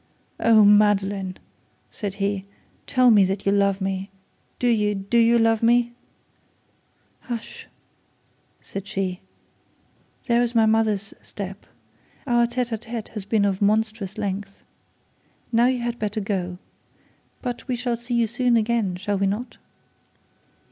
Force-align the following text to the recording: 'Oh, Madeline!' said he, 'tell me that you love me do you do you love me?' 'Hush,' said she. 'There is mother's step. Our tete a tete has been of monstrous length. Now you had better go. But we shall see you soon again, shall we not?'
'Oh, 0.39 0.65
Madeline!' 0.65 1.37
said 1.91 2.15
he, 2.15 2.45
'tell 2.87 3.11
me 3.11 3.23
that 3.25 3.45
you 3.45 3.51
love 3.51 3.79
me 3.79 4.09
do 4.57 4.67
you 4.67 4.95
do 4.95 5.19
you 5.19 5.37
love 5.37 5.61
me?' 5.61 5.93
'Hush,' 7.19 7.67
said 8.61 8.87
she. 8.87 9.19
'There 10.25 10.41
is 10.41 10.55
mother's 10.55 11.13
step. 11.21 11.67
Our 12.25 12.47
tete 12.47 12.71
a 12.71 12.79
tete 12.79 13.09
has 13.09 13.25
been 13.25 13.45
of 13.45 13.61
monstrous 13.61 14.17
length. 14.17 14.63
Now 15.51 15.67
you 15.67 15.81
had 15.83 15.99
better 15.99 16.19
go. 16.19 16.57
But 17.43 17.67
we 17.67 17.75
shall 17.75 17.95
see 17.95 18.15
you 18.15 18.25
soon 18.25 18.57
again, 18.57 18.95
shall 18.95 19.19
we 19.19 19.27
not?' 19.27 19.59